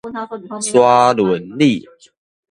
[0.71, 1.85] 沙崙里